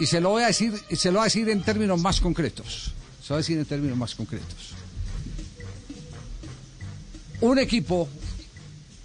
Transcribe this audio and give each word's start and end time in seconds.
Y 0.00 0.06
se 0.06 0.20
lo 0.20 0.30
voy 0.30 0.42
a 0.42 0.46
decir, 0.48 0.72
y 0.90 0.96
se 0.96 1.08
lo 1.10 1.14
voy 1.18 1.22
a 1.22 1.24
decir 1.24 1.48
en 1.48 1.62
términos 1.62 2.00
más 2.00 2.20
concretos. 2.20 2.92
Se 3.22 3.28
lo 3.30 3.34
voy 3.34 3.36
a 3.36 3.38
decir 3.38 3.58
en 3.58 3.64
términos 3.64 3.96
más 3.96 4.14
concretos. 4.14 4.72
Un 7.40 7.58
equipo 7.58 8.08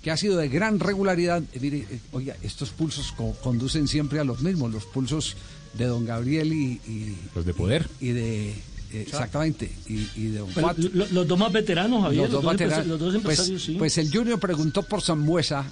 que 0.03 0.11
ha 0.11 0.17
sido 0.17 0.37
de 0.37 0.47
gran 0.47 0.79
regularidad, 0.79 1.41
eh, 1.53 1.59
mire, 1.59 1.77
eh, 1.89 1.99
oiga, 2.11 2.35
estos 2.43 2.69
pulsos 2.69 3.11
co- 3.11 3.35
conducen 3.43 3.87
siempre 3.87 4.19
a 4.19 4.23
los 4.23 4.41
mismos, 4.41 4.71
los 4.71 4.85
pulsos 4.85 5.36
de 5.73 5.86
don 5.86 6.05
Gabriel 6.05 6.54
y, 6.54 6.79
y- 6.88 7.17
Los 7.35 7.45
de 7.45 7.54
poder. 7.54 7.89
y 7.99 8.09
de 8.09 8.49
eh, 8.51 9.01
exactamente 9.05 9.69
y, 9.88 10.07
y 10.15 10.27
de 10.27 10.39
don 10.39 10.49
Pero 10.54 10.67
Juan. 10.67 10.75
lo- 10.93 11.07
los 11.07 11.27
dos 11.27 11.38
más 11.39 11.51
veteranos, 11.51 12.04
Javier, 12.04 12.23
Los 12.31 12.43
dos 12.43 12.51
veteranos. 12.51 12.88
los 12.88 12.99
dos 12.99 13.07
pues, 13.09 13.15
empresarios, 13.15 13.63
sí. 13.63 13.75
pues 13.77 13.97
el 13.97 14.11
Junior 14.11 14.39
preguntó 14.39 14.83
por 14.83 15.01
Zambuesa 15.01 15.65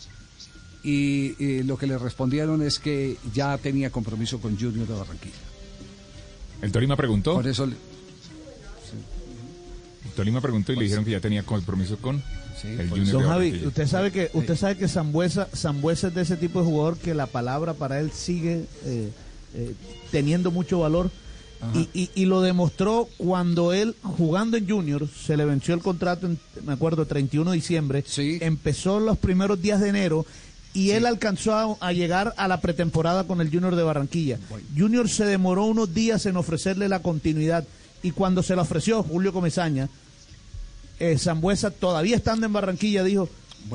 y, 0.85 1.35
y 1.43 1.63
lo 1.63 1.77
que 1.77 1.87
le 1.87 1.97
respondieron 1.97 2.61
es 2.61 2.79
que 2.79 3.17
ya 3.33 3.57
tenía 3.57 3.89
compromiso 3.89 4.39
con 4.39 4.57
Junior 4.59 4.87
de 4.87 4.93
Barranquilla. 4.93 5.33
El 6.61 6.71
Tolima 6.71 6.95
preguntó. 6.95 7.33
Por 7.33 7.47
eso 7.47 7.65
le- 7.65 7.75
El 10.05 10.11
Tolima 10.15 10.41
preguntó 10.41 10.71
y 10.71 10.75
le 10.77 10.83
dijeron 10.83 11.03
que 11.05 11.11
ya 11.11 11.19
tenía 11.19 11.43
compromiso 11.43 11.97
con 11.97 12.21
el 12.63 12.87
por 12.89 12.97
Junior 12.99 13.11
Don 13.13 13.21
de 13.23 13.27
Javi, 13.27 13.45
Barranquilla. 13.49 13.67
usted 13.67 13.87
sabe 13.87 14.11
que 14.11 14.29
usted 14.33 14.55
sabe 14.55 14.77
que 14.77 14.87
Zambuesa, 14.87 15.47
Zambuesa 15.55 16.07
es 16.07 16.15
de 16.15 16.21
ese 16.21 16.37
tipo 16.37 16.59
de 16.61 16.65
jugador 16.65 16.97
que 16.97 17.13
la 17.13 17.25
palabra 17.27 17.73
para 17.73 17.99
él 17.99 18.11
sigue 18.11 18.65
eh, 18.85 19.09
eh, 19.55 19.73
teniendo 20.11 20.51
mucho 20.51 20.79
valor. 20.79 21.11
Y, 21.73 21.89
y- 21.99 22.09
y 22.13 22.25
lo 22.25 22.41
demostró 22.41 23.09
cuando 23.17 23.73
él 23.73 23.95
jugando 24.03 24.55
en 24.55 24.69
Junior 24.69 25.07
se 25.09 25.35
le 25.35 25.45
venció 25.45 25.73
el 25.73 25.81
contrato, 25.81 26.27
en, 26.27 26.37
me 26.63 26.73
acuerdo, 26.73 27.07
31 27.07 27.49
de 27.51 27.55
diciembre, 27.57 28.03
empezó 28.41 28.99
los 28.99 29.17
primeros 29.17 29.59
días 29.59 29.81
de 29.81 29.89
enero 29.89 30.25
y 30.75 30.91
él 30.91 31.05
alcanzó 31.07 31.53
a, 31.55 31.87
a 31.87 31.91
llegar 31.93 32.33
a 32.37 32.47
la 32.47 32.61
pretemporada 32.61 33.23
con 33.25 33.41
el 33.41 33.49
Junior 33.49 33.75
de 33.75 33.81
Barranquilla. 33.83 34.37
Junior 34.77 35.09
se 35.09 35.25
demoró 35.25 35.65
unos 35.65 35.93
días 35.93 36.25
en 36.27 36.37
ofrecerle 36.37 36.87
la 36.89 36.99
continuidad 37.01 37.65
y 38.03 38.11
cuando 38.11 38.43
se 38.43 38.55
la 38.55 38.61
ofreció 38.61 39.01
Julio 39.01 39.33
Comesaña, 39.33 39.89
eh, 40.99 41.17
Zambuesa 41.17 41.71
todavía 41.71 42.15
estando 42.17 42.45
en 42.45 42.53
Barranquilla 42.53 43.03
dijo, 43.03 43.27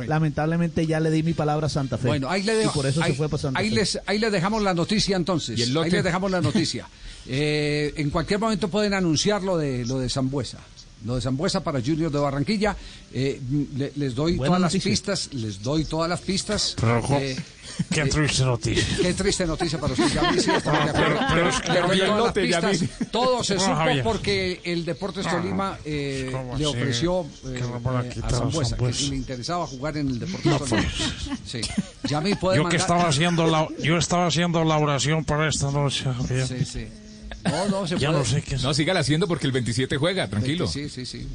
lamentablemente 0.07 0.87
ya 0.87 1.01
le 1.01 1.11
di 1.11 1.23
mi 1.23 1.33
palabra 1.35 1.67
a 1.67 1.71
Santa 1.71 1.99
Fe. 1.99 2.07
Bueno, 2.09 2.31
ahí 2.31 2.43
le 2.43 2.55
y 2.55 2.57
dejo- 2.65 2.75
por 2.75 2.87
eso 2.87 3.03
ahí, 3.03 3.11
se 3.13 3.17
fue 3.17 3.29
para 3.29 3.43
Santa 3.43 3.59
ahí 3.61 3.71
les, 3.71 3.99
ahí 4.07 4.19
les 4.19 4.31
dejamos 4.33 4.63
la 4.63 4.73
noticia 4.75 5.17
entonces. 5.17 5.59
¿Y 5.59 5.63
el 5.63 5.75
lote? 5.75 5.87
Ahí 5.87 5.91
les 5.93 6.05
dejamos 6.05 6.31
la 6.31 6.41
noticia. 6.41 6.87
Eh, 7.27 7.93
en 7.99 8.09
cualquier 8.09 8.41
momento 8.41 8.69
pueden 8.69 8.95
anunciar 8.95 9.43
lo 9.43 9.59
de 9.59 9.85
lo 9.85 9.99
de 9.99 10.09
Zambuesa. 10.09 10.57
Lo 11.05 11.15
de 11.15 11.21
Zambuesa 11.23 11.65
para 11.65 11.81
Junior 11.81 12.11
de 12.13 12.19
Barranquilla. 12.19 12.77
Eh, 13.13 13.41
le- 13.77 13.93
les 13.97 14.15
doy 14.15 14.37
Buena 14.37 14.49
todas 14.49 14.61
las 14.61 14.73
noticia. 14.75 14.91
pistas. 14.91 15.33
Les 15.33 15.63
doy 15.63 15.85
todas 15.87 16.09
las 16.11 16.21
pistas. 16.21 16.77
Pero, 16.79 17.01
jo- 17.03 17.17
Eh, 17.19 17.37
qué 17.91 18.03
eh, 18.03 18.07
triste 18.07 18.45
noticia. 18.45 18.97
Qué 19.01 19.15
triste 19.15 19.47
noticia 19.47 19.81
para 19.81 19.95
usted. 19.95 20.09
Ya 20.13 20.33
sí, 20.43 20.51
estamos 20.51 20.85
de 20.85 20.91
acuerdo. 20.91 21.17
Pero- 21.17 21.27
pero 21.35 21.49
es 21.49 21.61
que 21.61 21.73
Le 21.73 21.81
doy 21.81 21.99
todas 21.99 22.09
las 22.11 22.19
lote, 22.19 22.43
pistas. 22.43 23.11
Todo 23.11 23.45
se 23.45 23.55
No, 23.55 23.61
supo 23.61 23.75
Javier. 23.77 24.05
porque 24.05 24.61
el 24.65 24.85
Deportes 24.85 25.25
No, 25.25 25.31
Tolima 25.33 25.79
eh, 25.87 26.29
¿cómo 26.33 26.57
le 26.59 26.67
ofreció 26.67 27.23
eh, 27.47 27.55
Que 27.55 27.61
no 27.63 27.99
a 27.99 28.05
eh, 28.05 28.09
quitar 28.11 28.35
a 28.35 28.37
Zambuesa 28.39 28.77
que 28.77 28.93
si 28.93 29.09
le 29.11 29.17
interesaba 29.17 29.67
jugar 29.67 29.97
en 29.97 30.09
el 30.09 30.19
Deportes 30.19 30.45
No, 30.47 30.59
Tolima. 30.59 30.89
Sí. 31.47 31.61
Ya 32.09 32.21
me 32.21 32.37
puede 32.37 32.59
Yo 32.59 32.63
que 32.65 32.77
mandar- 32.77 32.81
estaba 32.81 33.09
haciendo 33.09 33.47
la, 33.47 33.67
yo 33.83 33.97
estaba 33.97 34.27
haciendo 34.27 34.65
la 34.65 34.77
oración 34.77 35.25
para 35.25 35.49
esta 35.49 35.71
noche. 35.71 36.05
Javier. 36.05 36.47
Sí, 36.47 36.65
sí. 36.65 36.87
No, 37.45 37.69
no, 37.69 37.87
se 37.87 37.99
Ya 37.99 38.09
puede. 38.09 38.21
no 38.21 38.25
sé 38.27 38.43
qué 38.43 38.57
No, 38.59 38.75
sígala 38.75 39.01
haciendo 39.01 39.27
porque 39.29 39.47
el 39.47 39.53
27 39.53 39.97
juega, 39.97 40.29
tranquilo. 40.29 40.67
Sí, 40.67 40.89
sí, 40.89 41.07
sí. 41.07 41.27